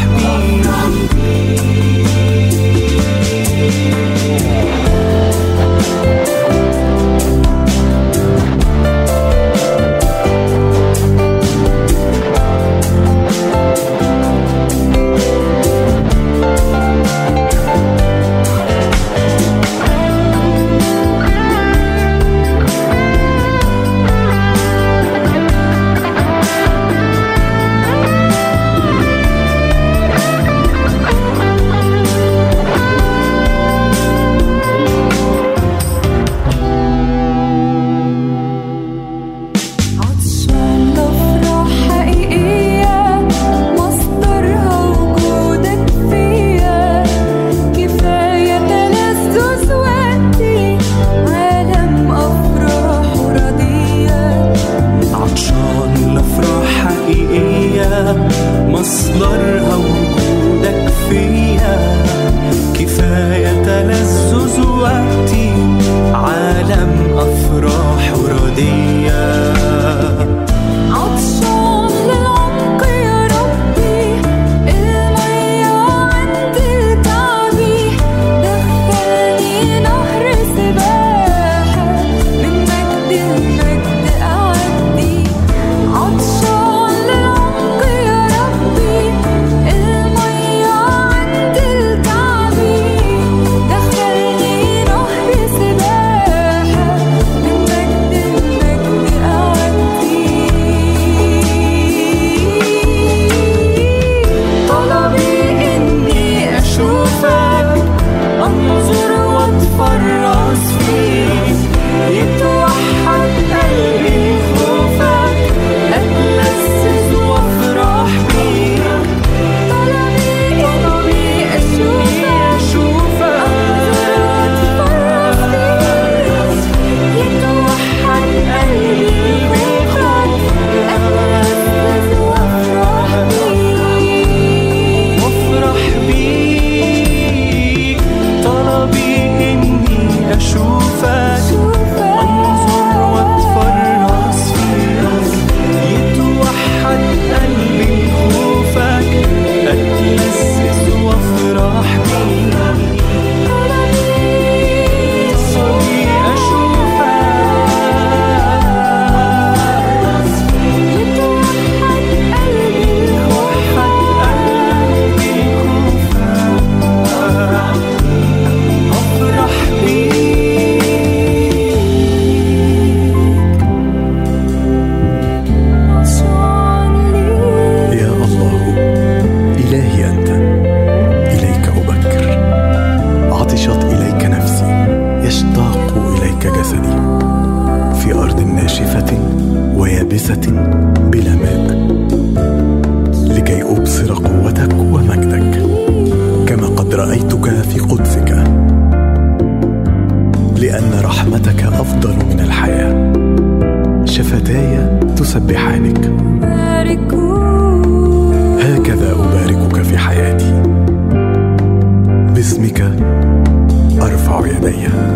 يدي 214.72 215.12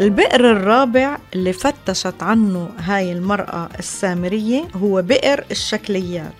البئر 0.00 0.50
الرابع 0.50 1.18
اللي 1.34 1.52
فتشت 1.52 2.22
عنه 2.22 2.68
هاي 2.78 3.12
المرأة 3.12 3.68
السامرية 3.78 4.68
هو 4.76 5.02
بئر 5.02 5.44
الشكليات. 5.50 6.32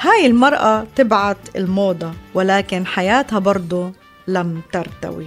هاي 0.00 0.26
المرأة 0.26 0.86
تبعت 0.96 1.36
الموضة 1.56 2.12
ولكن 2.34 2.86
حياتها 2.86 3.38
برضه 3.38 3.92
لم 4.28 4.60
ترتوي. 4.72 5.26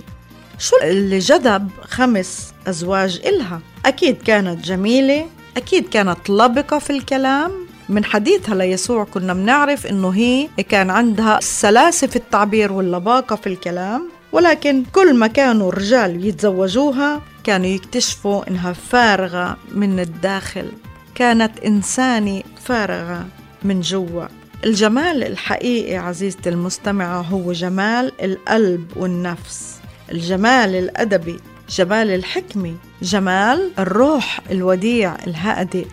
شو 0.59 0.75
اللي 0.83 1.19
جذب 1.19 1.69
خمس 1.81 2.53
أزواج 2.67 3.21
إلها؟ 3.25 3.61
أكيد 3.85 4.21
كانت 4.21 4.65
جميلة 4.65 5.25
أكيد 5.57 5.89
كانت 5.89 6.29
لبقة 6.29 6.79
في 6.79 6.89
الكلام. 6.89 7.51
من 7.91 8.05
حديثها 8.05 8.55
ليسوع 8.55 9.03
كنا 9.03 9.33
بنعرف 9.33 9.87
إنه 9.87 10.09
هي 10.09 10.47
كان 10.69 10.89
عندها 10.89 11.37
السلاسة 11.37 12.07
في 12.07 12.15
التعبير 12.15 12.71
واللباقة 12.71 13.35
في 13.35 13.47
الكلام 13.47 14.09
ولكن 14.31 14.83
كل 14.91 15.13
ما 15.13 15.27
كانوا 15.27 15.69
الرجال 15.69 16.25
يتزوجوها 16.25 17.21
كانوا 17.43 17.67
يكتشفوا 17.67 18.47
إنها 18.47 18.73
فارغة 18.73 19.57
من 19.71 19.99
الداخل 19.99 20.71
كانت 21.15 21.59
إنسانة 21.59 22.43
فارغة 22.63 23.25
من 23.63 23.81
جوا. 23.81 24.25
الجمال 24.65 25.23
الحقيقي 25.23 25.95
عزيزتي 25.95 26.49
المستمعة 26.49 27.21
هو 27.21 27.51
جمال 27.51 28.11
القلب 28.23 28.91
والنفس 28.95 29.75
الجمال 30.11 30.75
الأدبي 30.75 31.39
جمال 31.69 32.09
الحكمة 32.09 32.75
جمال 33.01 33.71
الروح 33.79 34.39
الوديع 34.51 35.15
الهادئ 35.27 35.85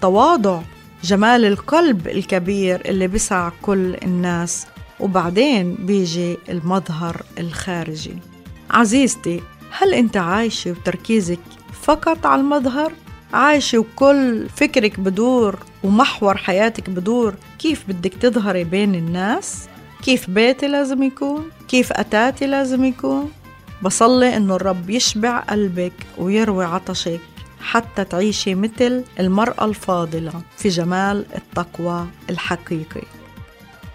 تواضع. 0.00 0.60
جمال 1.04 1.44
القلب 1.44 2.08
الكبير 2.08 2.82
اللي 2.86 3.08
بسع 3.08 3.50
كل 3.62 3.94
الناس 3.94 4.66
وبعدين 5.00 5.74
بيجي 5.74 6.38
المظهر 6.48 7.22
الخارجي 7.38 8.14
عزيزتي 8.70 9.40
هل 9.70 9.94
أنت 9.94 10.16
عايشة 10.16 10.70
وتركيزك 10.70 11.38
فقط 11.82 12.26
على 12.26 12.40
المظهر؟ 12.40 12.92
عايشة 13.32 13.78
وكل 13.78 14.48
فكرك 14.56 15.00
بدور 15.00 15.58
ومحور 15.84 16.36
حياتك 16.36 16.90
بدور 16.90 17.34
كيف 17.58 17.84
بدك 17.88 18.14
تظهري 18.14 18.64
بين 18.64 18.94
الناس؟ 18.94 19.68
كيف 20.02 20.30
بيتي 20.30 20.68
لازم 20.68 21.02
يكون؟ 21.02 21.50
كيف 21.68 21.92
أتاتي 21.92 22.46
لازم 22.46 22.84
يكون؟ 22.84 23.30
بصلي 23.82 24.36
إنه 24.36 24.56
الرب 24.56 24.90
يشبع 24.90 25.38
قلبك 25.38 25.92
ويروي 26.18 26.64
عطشك 26.64 27.20
حتى 27.60 28.04
تعيشي 28.04 28.54
مثل 28.54 29.04
المرأة 29.20 29.64
الفاضلة 29.64 30.32
في 30.56 30.68
جمال 30.68 31.26
التقوى 31.34 32.06
الحقيقي. 32.30 33.02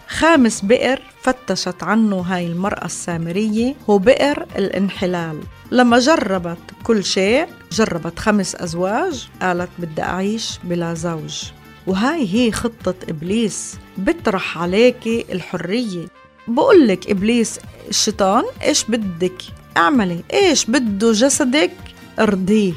خامس 0.08 0.62
بئر 0.62 1.01
فتشت 1.21 1.84
عنه 1.84 2.15
هاي 2.19 2.47
المرأة 2.47 2.86
السامرية 2.86 3.75
هو 3.89 3.97
بئر 3.97 4.45
الانحلال. 4.56 5.39
لما 5.71 5.99
جربت 5.99 6.58
كل 6.84 7.04
شيء 7.04 7.47
جربت 7.71 8.19
خمس 8.19 8.56
أزواج 8.56 9.28
قالت 9.41 9.69
بدي 9.80 10.01
أعيش 10.01 10.60
بلا 10.63 10.93
زوج. 10.93 11.43
وهاي 11.88 12.34
هي 12.34 12.51
خطة 12.51 12.95
إبليس 13.10 13.78
بيطرح 13.97 14.58
عليكي 14.58 15.25
الحرية. 15.32 16.06
بقول 16.47 16.88
لك 16.88 17.10
إبليس 17.10 17.60
الشيطان 17.89 18.43
إيش 18.63 18.84
بدك؟ 18.84 19.41
اعملي 19.78 20.23
إيش 20.34 20.65
بده 20.65 21.12
جسدك؟ 21.12 21.71
ارضيه. 22.19 22.73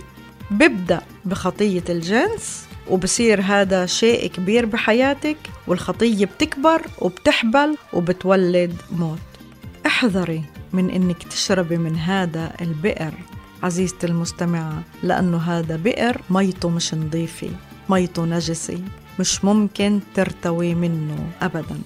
ببدأ 0.51 1.03
بخطية 1.25 1.85
الجنس 1.89 2.67
وبصير 2.91 3.41
هذا 3.41 3.87
شيء 3.87 4.27
كبير 4.31 4.67
بحياتك 4.67 5.37
والخطية 5.67 6.25
بتكبر 6.27 6.83
وبتحبل 6.99 7.77
وبتولد 7.93 8.75
موت. 8.93 9.19
احذري 9.87 10.43
من 10.73 10.91
إنك 10.91 11.23
تشربي 11.23 11.77
من 11.77 11.97
هذا 11.97 12.53
البئر 12.61 13.13
عزيزتي 13.63 14.07
المستمعة 14.07 14.83
لأنه 15.03 15.39
هذا 15.39 15.77
بئر 15.77 16.21
ميته 16.31 16.69
مش 16.69 16.95
نظيفة 16.95 17.51
ميته 17.89 18.25
نجسة 18.25 18.79
مش 19.21 19.45
ممكن 19.45 20.01
ترتوي 20.15 20.75
منه 20.75 21.31
أبدا. 21.43 21.81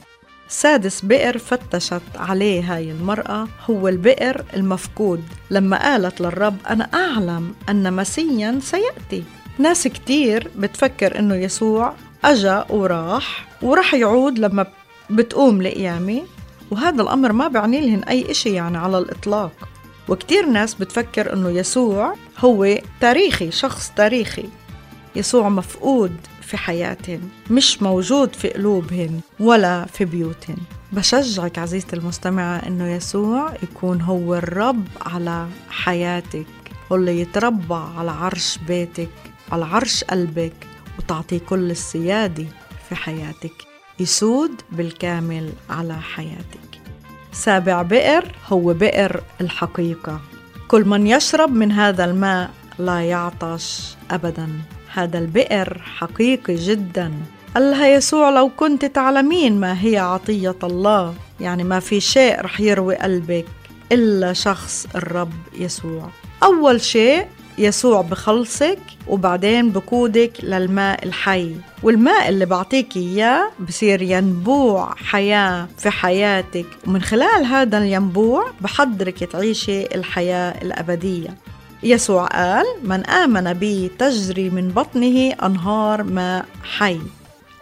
سادس 0.53 1.01
بئر 1.01 1.39
فتشت 1.39 2.03
عليه 2.17 2.75
هاي 2.75 2.91
المرأة 2.91 3.49
هو 3.71 3.89
البئر 3.89 4.45
المفقود. 4.55 5.23
لما 5.51 5.83
قالت 5.83 6.21
للرب 6.21 6.57
أنا 6.71 6.89
أعلم 6.95 7.55
أن 7.69 7.93
مسيا 7.93 8.59
سيأتي. 8.63 9.25
ناس 9.59 9.89
كتير 9.89 10.51
بتفكر 10.57 11.19
إنه 11.19 11.35
يسوع 11.35 11.95
أجا 12.25 12.65
وراح 12.71 13.47
ورح 13.63 13.95
يعود 13.95 14.39
لما 14.39 14.67
بتقوم 15.11 15.61
القيامة 15.61 16.23
وهذا 16.71 17.03
الأمر 17.03 17.33
ما 17.33 17.49
بعني 17.49 17.81
لهن 17.81 18.03
أي 18.03 18.31
إشي 18.31 18.51
يعني 18.53 18.79
على 18.79 18.99
الإطلاق. 18.99 19.53
وكتير 20.09 20.47
ناس 20.47 20.75
بتفكر 20.75 21.33
إنه 21.33 21.51
يسوع 21.51 22.15
هو 22.39 22.79
تاريخي 23.01 23.51
شخص 23.51 23.93
تاريخي. 23.97 24.45
يسوع 25.17 25.49
مفقود. 25.49 26.17
في 26.53 26.59
حياتهن 26.59 27.21
مش 27.51 27.83
موجود 27.83 28.35
في 28.35 28.49
قلوبهن 28.49 29.21
ولا 29.41 29.87
في 29.87 30.05
بيوتهن. 30.05 30.57
بشجعك 30.93 31.59
عزيزتي 31.59 31.97
المستمعة 31.97 32.57
إنه 32.57 32.89
يسوع 32.89 33.53
يكون 33.63 34.01
هو 34.01 34.35
الرب 34.35 34.85
على 35.01 35.49
حياتك 35.71 36.47
هو 36.93 36.97
اللي 36.97 37.21
يتربع 37.21 37.99
على 37.99 38.11
عرش 38.11 38.59
بيتك 38.69 39.09
على 39.53 39.65
عرش 39.65 40.05
قلبك 40.05 40.53
وتعطيه 40.99 41.39
كل 41.39 41.71
السيادة 41.71 42.47
في 42.89 42.95
حياتك. 42.95 43.53
يسود 44.01 44.61
بالكامل 44.73 45.53
على 45.71 46.01
حياتك. 46.01 46.81
سابع 47.33 47.83
بئر 47.83 48.35
هو 48.49 48.75
بئر 48.75 49.23
الحقيقة. 49.41 50.21
كل 50.69 50.85
من 50.85 51.07
يشرب 51.07 51.51
من 51.51 51.73
هذا 51.73 52.05
الماء 52.05 52.51
لا 52.79 53.01
يعطش 53.01 53.95
أبدا. 54.11 54.49
هذا 54.95 55.19
البئر 55.19 55.83
حقيقي 55.99 56.55
جدا. 56.55 57.13
قال 57.55 57.71
لها 57.71 57.89
يسوع 57.89 58.31
لو 58.31 58.51
كنت 58.57 58.85
تعلمين 58.85 59.61
ما 59.61 59.83
هي 59.83 59.99
عطية 59.99 60.57
الله 60.65 61.15
يعني 61.41 61.65
ما 61.65 61.81
في 61.81 62.01
شيء 62.01 62.41
رح 62.41 62.61
يروي 62.61 62.97
قلبك 62.97 63.47
إلا 63.93 64.33
شخص 64.33 64.87
الرب 64.95 65.33
يسوع. 65.59 66.09
أول 66.43 66.81
شيء 66.81 67.27
يسوع 67.59 68.01
بخلصك 68.01 68.79
وبعدين 69.09 69.71
بقودك 69.71 70.33
للماء 70.43 71.05
الحي. 71.05 71.55
والماء 71.83 72.29
اللي 72.29 72.47
بعطيك 72.47 72.97
إياه 72.97 73.51
بصير 73.69 74.03
ينبوع 74.03 74.95
حياة 74.95 75.69
في 75.79 75.91
حياتك. 75.91 76.67
ومن 76.87 77.03
خلال 77.03 77.45
هذا 77.45 77.79
الينبوع 77.79 78.51
بحضرك 78.61 79.25
تعيشي 79.25 79.83
الحياة 79.83 80.63
الأبدية. 80.63 81.35
يسوع 81.83 82.27
قال 82.27 82.67
من 82.83 83.07
آمن 83.07 83.53
بي 83.53 83.89
تجري 83.99 84.51
من 84.51 84.69
بطنه 84.69 85.33
أنهار 85.43 86.03
ماء 86.03 86.47
حي. 86.65 87.01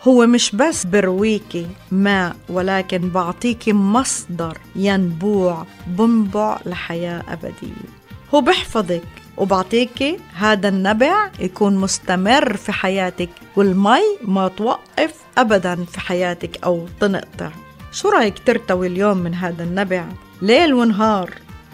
هو 0.02 0.26
مش 0.26 0.56
بس 0.56 0.84
برويكي 0.86 1.66
ماء 1.90 2.36
ولكن 2.48 3.08
بعطيكي 3.08 3.72
مصدر 3.72 4.58
ينبوع 4.76 5.66
بنبع 5.86 6.58
لحياة 6.66 7.22
أبدية. 7.28 8.00
هو 8.34 8.40
بحفظك 8.40 9.02
وبعطيكي 9.36 10.18
هذا 10.34 10.68
النبع 10.68 11.30
يكون 11.40 11.76
مستمر 11.76 12.56
في 12.56 12.72
حياتك 12.72 13.30
والمي 13.56 14.02
ما 14.24 14.48
توقف 14.48 15.14
أبدا 15.38 15.84
في 15.84 16.00
حياتك 16.00 16.64
أو 16.64 16.86
تنقطع. 17.00 17.50
شو 17.92 18.08
رأيك 18.08 18.38
ترتوي 18.46 18.86
اليوم 18.86 19.18
من 19.18 19.34
هذا 19.34 19.64
النبع؟ 19.64 20.04
ليل 20.42 20.74
ونهار. 20.74 21.30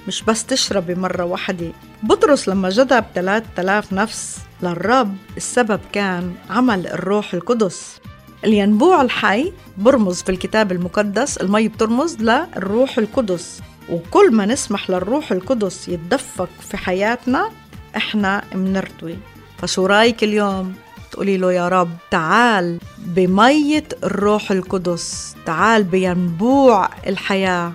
مش 0.08 0.22
بس 0.22 0.46
تشربي 0.46 0.94
مرة 0.94 1.24
واحدة 1.24 1.72
بطرس 2.02 2.48
لما 2.48 2.68
جذب 2.68 3.04
3000 3.14 3.92
نفس 3.92 4.38
للرب 4.62 5.16
السبب 5.36 5.80
كان 5.92 6.34
عمل 6.50 6.86
الروح 6.86 7.34
القدس. 7.34 8.00
الينبوع 8.44 9.02
الحي 9.02 9.52
برمز 9.78 10.22
في 10.22 10.28
الكتاب 10.28 10.72
المقدس 10.72 11.36
المي 11.36 11.68
بترمز 11.68 12.16
للروح 12.16 12.98
القدس. 12.98 13.60
وكل 13.90 14.34
ما 14.34 14.46
نسمح 14.46 14.90
للروح 14.90 15.32
القدس 15.32 15.88
يتدفق 15.88 16.48
في 16.60 16.76
حياتنا 16.76 17.50
إحنا 17.96 18.42
منرتوي. 18.54 19.16
فشو 19.58 19.86
رأيك 19.86 20.24
اليوم؟ 20.24 20.74
تقولي 21.10 21.36
له 21.36 21.52
يا 21.52 21.68
رب 21.68 21.90
تعال 22.10 22.78
بمية 22.98 23.84
الروح 24.04 24.50
القدس 24.50 25.36
تعال 25.46 25.84
بينبوع 25.84 26.88
الحياة. 27.06 27.72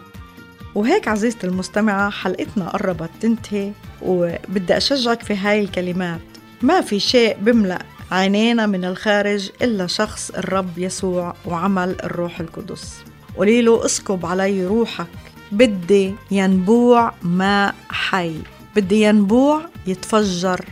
وهيك 0.76 1.08
عزيزتي 1.08 1.48
المستمعة 1.48 2.10
حلقتنا 2.10 2.70
قربت 2.70 3.10
تنتهي. 3.22 3.72
وبدي 4.02 4.78
أشجعك 4.78 5.24
في 5.24 5.36
هاي 5.36 5.62
الكلمات. 5.62 6.22
ما 6.62 6.82
في 6.82 7.00
شيء 7.00 7.38
بملأ 7.42 7.86
عينينا 8.12 8.66
من 8.66 8.86
الخارج 8.86 9.50
إلا 9.62 9.88
شخص 9.88 10.30
الرب 10.30 10.78
يسوع 10.78 11.36
وعمل 11.46 11.96
الروح 12.04 12.40
القدس. 12.40 12.96
قولي 13.38 13.62
له 13.62 13.86
اسكب 13.86 14.26
علي 14.26 14.66
روحك. 14.66 15.08
بدي 15.52 16.14
ينبوع 16.32 17.14
ماء 17.22 17.76
حي. 17.90 18.36
بدي 18.76 19.02
ينبوع 19.02 19.62
يتفجر 19.88 20.66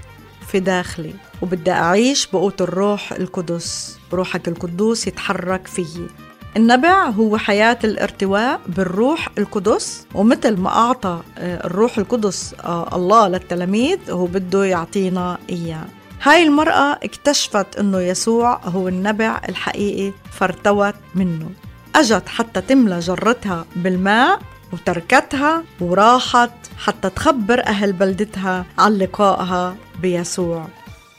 في 0.52 0.60
داخلي. 0.60 1.14
وبدي 1.42 1.72
أعيش 1.72 2.28
بقوة 2.28 2.56
الروح 2.62 3.14
القدس. 3.14 3.98
روحك 4.14 4.48
القدوس 4.48 5.08
يتحرك 5.08 5.68
فيي. 5.68 6.08
النبع 6.58 7.10
هو 7.10 7.38
حياة 7.38 7.80
الارتواء 7.84 8.60
بالروح 8.68 9.30
القدس 9.38 10.06
ومثل 10.14 10.58
ما 10.58 10.70
أعطى 10.70 11.22
آه، 11.38 11.66
الروح 11.66 11.98
القدس 11.98 12.56
آه، 12.64 12.96
الله 12.96 13.28
للتلاميذ 13.28 14.12
هو 14.12 14.26
بده 14.26 14.66
يعطينا 14.66 15.38
إياه. 15.50 15.86
هاي 16.24 16.44
المرأة 16.44 17.00
اكتشفت 17.04 17.76
أنه 17.80 18.02
يسوع 18.02 18.60
هو 18.64 18.88
النبع 18.88 19.42
الحقيقي 19.50 20.14
فارتوت 20.32 20.96
منه. 21.16 21.50
أجت 21.96 22.28
حتى 22.28 22.62
تملى 22.62 23.00
جرتها 23.00 23.66
بالماء 23.76 24.40
وتركتها 24.74 25.64
وراحت 25.82 26.52
حتى 26.78 27.10
تخبر 27.10 27.66
أهل 27.68 27.94
بلدتها 27.94 28.66
عن 28.78 28.98
لقائها 28.98 29.76
بيسوع. 30.02 30.68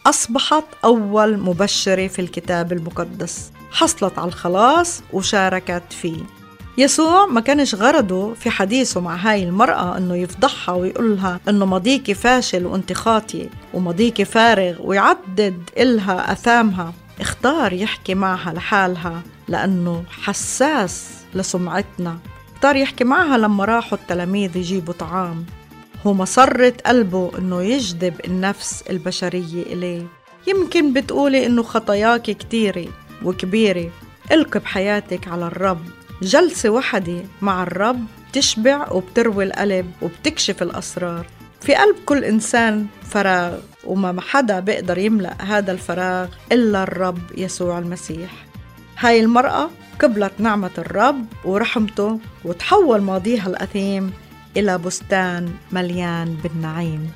أصبحت 0.07 0.65
أول 0.85 1.39
مبشرة 1.39 2.09
في 2.09 2.19
الكتاب 2.19 2.73
المقدس. 2.73 3.53
حصلت 3.71 4.19
على 4.19 4.29
الخلاص 4.29 5.03
وشاركت 5.13 5.83
فيه. 5.91 6.23
يسوع 6.79 7.27
ما 7.27 7.41
كانش 7.41 7.75
غرضه 7.75 8.35
في 8.35 8.51
حديثه 8.51 9.01
مع 9.01 9.17
هاي 9.17 9.45
المرأة 9.45 9.99
إنه 9.99 10.17
يفضحها 10.17 10.75
ويقولها 10.75 11.41
إنه 11.49 11.67
ماضيكي 11.67 12.15
فاشل 12.15 12.67
وانت 12.67 12.93
خاطية 12.93 13.51
وماضيكي 13.75 14.25
فارغ 14.25 14.75
ويعدد 14.81 15.71
إلها 15.79 16.33
أثامها. 16.33 16.93
اختار 17.21 17.73
يحكي 17.73 18.15
معها 18.15 18.53
لحالها 18.53 19.23
لأنه 19.49 20.05
حساس 20.23 21.09
لسمعتنا. 21.35 22.19
اختار 22.55 22.77
يحكي 22.77 23.05
معها 23.05 23.39
لما 23.39 23.65
راحوا 23.65 23.99
التلاميذ 23.99 24.57
يجيبوا 24.57 24.95
طعام. 24.95 25.45
هو 26.07 26.15
مسرة 26.15 26.75
قلبه 26.87 27.31
إنه 27.39 27.63
يجذب 27.63 28.15
النفس 28.25 28.85
البشرية 28.91 29.63
إليه. 29.63 30.07
يمكن 30.47 30.93
بتقولي 30.93 31.47
إنه 31.47 31.63
خطاياك 31.63 32.23
كتيرة 32.23 32.87
وكبيرة. 33.25 33.91
القي 34.33 34.61
بحياتك 34.61 35.29
على 35.29 35.47
الرب. 35.47 35.81
جلسة 36.23 36.71
وحدة 36.71 37.23
مع 37.43 37.63
الرب 37.63 38.05
تشبع 38.33 38.93
وبتروي 38.93 39.45
القلب 39.45 39.91
وبتكشف 40.03 40.63
الأسرار. 40.63 41.27
في 41.61 41.75
قلب 41.75 41.97
كل 42.07 42.25
إنسان 42.25 42.87
فراغ 43.03 43.59
وما 43.85 44.21
حدا 44.21 44.61
بيقدر 44.61 44.99
يملأ 44.99 45.43
هذا 45.43 45.73
الفراغ 45.73 46.29
إلا 46.53 46.83
الرب 46.83 47.19
يسوع 47.37 47.79
المسيح. 47.79 48.31
هاي 48.99 49.21
المرأة 49.21 49.71
قبلت 50.01 50.33
نعمة 50.39 50.71
الرب 50.79 51.25
ورحمته 51.45 52.21
وتحول 52.45 53.01
ماضيها 53.01 53.47
الأثيم 53.47 54.13
إلى 54.57 54.79
بستان 54.79 55.55
مليان 55.73 56.37
بالنعيم. 56.43 57.11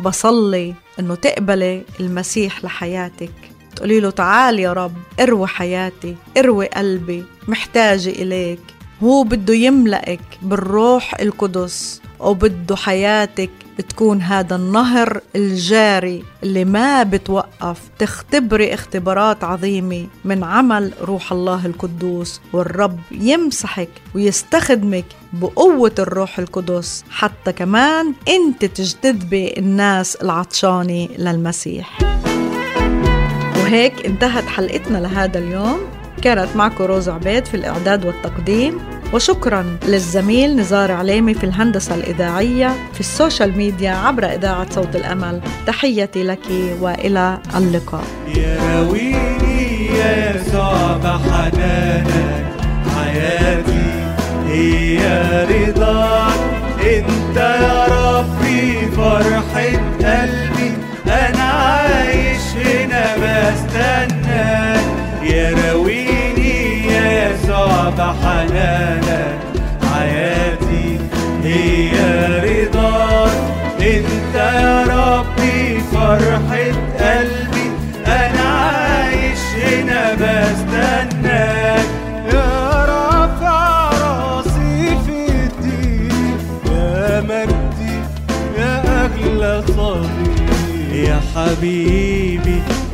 بصلي 0.00 0.74
إنه 0.98 1.14
تقبلي 1.14 1.82
المسيح 2.00 2.64
لحياتك. 2.64 3.45
تقولي 3.76 4.00
له 4.00 4.10
تعال 4.10 4.58
يا 4.58 4.72
رب 4.72 4.96
اروي 5.20 5.46
حياتي 5.46 6.16
اروي 6.38 6.66
قلبي 6.66 7.24
محتاجة 7.48 8.10
إليك. 8.10 8.60
هو 9.02 9.22
بده 9.22 9.54
يملأك 9.54 10.20
بالروح 10.42 11.20
القدس 11.20 12.00
وبده 12.20 12.76
حياتك 12.76 13.50
بتكون 13.78 14.22
هذا 14.22 14.56
النهر 14.56 15.20
الجاري 15.36 16.24
اللي 16.42 16.64
ما 16.64 17.02
بتوقف. 17.02 17.80
تختبري 17.98 18.74
اختبارات 18.74 19.44
عظيمة 19.44 20.06
من 20.24 20.44
عمل 20.44 20.92
روح 21.02 21.32
الله 21.32 21.66
القدوس 21.66 22.40
والرب 22.52 22.98
يمسحك 23.10 23.90
ويستخدمك 24.14 25.04
بقوة 25.32 25.94
الروح 25.98 26.38
القدس. 26.38 27.04
حتى 27.10 27.52
كمان 27.52 28.14
انت 28.28 28.64
تجتذبي 28.64 29.54
الناس 29.58 30.16
العطشانة 30.16 31.08
للمسيح. 31.18 31.98
وهيك 33.66 34.06
انتهت 34.06 34.46
حلقتنا 34.46 34.98
لهذا 34.98 35.38
اليوم. 35.38 35.78
كانت 36.22 36.56
معكم 36.56 36.84
روز 36.84 37.08
عبيد 37.08 37.46
في 37.46 37.54
الإعداد 37.54 38.04
والتقديم. 38.04 38.78
وشكرا 39.12 39.78
للزميل 39.86 40.56
نزار 40.56 40.92
عليمي 40.92 41.34
في 41.34 41.44
الهندسة 41.44 41.94
الإذاعية 41.94 42.74
في 42.94 43.00
السوشيال 43.00 43.56
ميديا 43.56 43.90
عبر 43.90 44.24
إذاعة 44.24 44.70
صوت 44.70 44.96
الأمل. 44.96 45.40
تحياتي 45.66 46.22
لك 46.22 46.46
وإلى 46.80 47.38
اللقاء. 47.56 48.04
يا 48.36 48.58
راويني 48.62 49.86
يا 49.86 50.36
يسوع 50.36 50.96
بحنانك 50.96 52.46
حياتي 52.96 54.14
هي 54.48 54.98
رضاك 55.50 56.40
انت 56.80 57.36
يا 57.36 57.86
ربي 57.86 58.86
فرحة 58.96 59.66
قلبي. 59.98 60.72
أنا 61.06 61.42
عايش 61.42 62.15
هنا 62.66 63.04
بستناك 63.16 64.84
يا 65.22 65.54
راويني 65.54 66.86
يا 66.86 67.30
يسوع 67.30 67.88
بحنانك 67.98 69.38
حياتي 69.92 70.98
هي 71.44 71.90
رضاك 72.44 73.36
أنت 73.80 74.34
يا 74.34 74.84
ربي 74.84 75.80
فرحة 75.92 76.56
قلبي. 77.00 77.66
أنا 78.06 78.42
عايش 78.42 79.38
هنا 79.64 80.14
بستناك 80.14 81.86
يا 82.32 82.84
رافع 82.84 83.90
راسي 83.90 84.96
في 85.06 85.18
الدين 85.28 86.38
يا 86.72 87.20
مجدي 87.20 87.96
يا 88.58 88.82
أغلى 89.04 89.62
صديق. 89.66 90.46
يا 91.08 91.20
حبيبي 91.34 92.05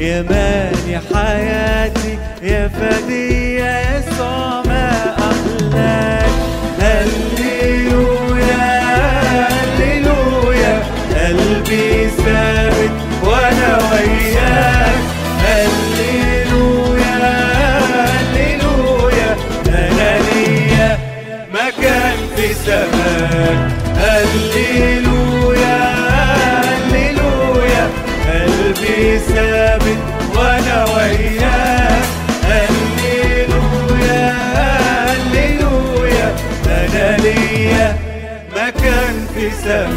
يا 0.03 0.23
مالي 0.23 1.01
حياتي 1.15 2.19
يا 2.43 2.69
فدي 2.69 3.55
يا 3.55 3.99
يسوع 3.99 4.63
ما 4.67 4.91
احلاك 5.19 6.33
هللويا 6.81 8.67
هللويا. 9.79 10.83
قلبي 11.17 12.09
ثابت 12.09 12.91
وأنا 13.25 13.79
وياك 13.93 14.32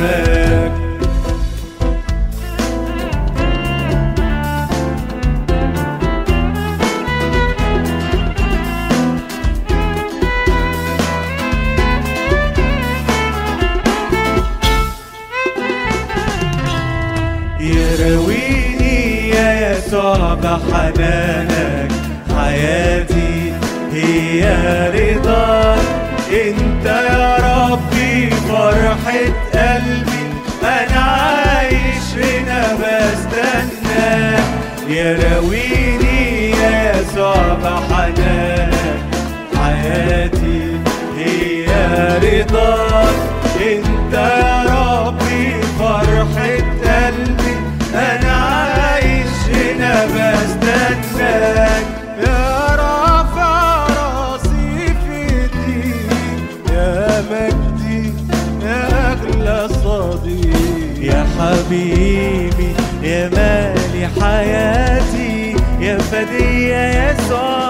سماك 0.06 0.72
يرويني 17.96 19.30
يا 19.30 19.72
يسوع 19.78 20.34
بحنانك 20.34 21.92
حياتي 22.38 23.54
هي 23.94 24.44
رضاك 24.90 25.80
انت 26.32 26.86
يا 26.86 27.38
ربي 27.38 28.30
فرحة 28.30 29.45
يا 34.96 35.18
راويني 35.24 36.52
يا 36.52 37.04
صباح 37.16 37.84
حنان. 37.92 38.72
حياتي 39.56 40.62
هي 41.18 41.66
رضاك 42.18 43.16
انت 43.62 44.14
يا 44.14 44.64
ربي 44.70 45.62
فرحة 45.80 46.48
قلبي. 46.86 47.56
أنا 47.94 48.34
عايش 48.34 49.36
هنا 49.54 50.06
بستناك. 50.06 51.86
يا 52.28 52.76
رافع 52.76 53.88
راسي 53.88 54.96
في 55.04 55.18
ايديك 55.18 56.04
يا 56.72 57.24
مجدي 57.32 58.14
يا 58.64 59.12
أغلى 59.12 59.70
صديق. 59.84 61.14
يا 61.14 61.26
حبيبي 61.40 62.76
يا 63.04 63.28
مجدي. 63.28 63.85
حياتي 64.22 65.56
يا 65.80 65.98
فدي 65.98 66.68
يا 66.70 67.12
يسوع 67.12 67.65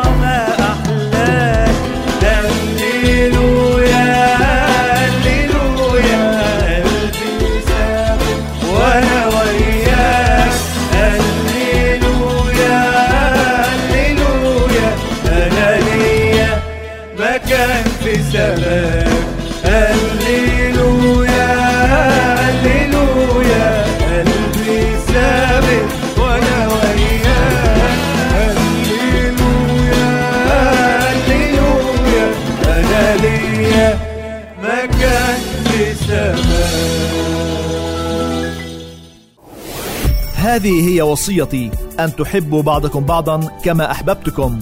هذه 40.66 40.89
هي 40.89 41.01
وصيتي 41.01 41.72
ان 41.99 42.16
تحبوا 42.16 42.61
بعضكم 42.61 43.03
بعضا 43.03 43.39
كما 43.63 43.91
احببتكم 43.91 44.59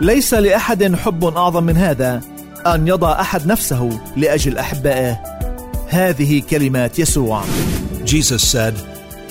ليس 0.00 0.34
لاحد 0.34 0.94
حب 0.94 1.24
اعظم 1.24 1.64
من 1.64 1.76
هذا 1.76 2.20
ان 2.66 2.88
يضع 2.88 3.20
احد 3.20 3.46
نفسه 3.46 4.00
لاجل 4.16 4.58
احبائه 4.58 5.20
هذه 5.88 6.42
كلمات 6.50 6.98
يسوع 6.98 7.44
Jesus 8.04 8.42
said, 8.54 8.74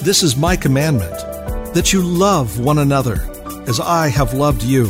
This 0.08 0.24
is 0.24 0.36
my 0.36 0.56
commandment, 0.56 1.18
that 1.76 1.94
you 1.94 2.02
love 2.02 2.48
one 2.72 2.80
another 2.80 3.18
as 3.72 3.80
I 3.80 4.08
have 4.20 4.34
loved 4.46 4.64
you. 4.64 4.86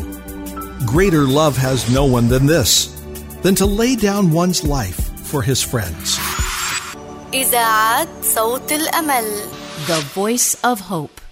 Greater 0.94 1.26
love 1.40 1.58
has 1.58 1.80
no 2.00 2.06
one 2.06 2.28
than 2.30 2.46
this, 2.46 2.72
than 3.44 3.56
to 3.56 3.66
lay 3.66 3.94
down 3.98 4.32
one's 4.32 4.64
life 4.64 5.00
for 5.30 5.42
his 5.42 5.62
friends. 5.72 6.08
إذاعة 7.34 8.08
صوت 8.36 8.72
الأمل 8.72 9.53
The 9.86 10.00
Voice 10.14 10.56
of 10.64 10.80
Hope. 10.80 11.23